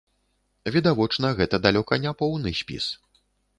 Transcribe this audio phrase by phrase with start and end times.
[0.75, 2.91] Відавочна, гэта далёка не поўны спіс.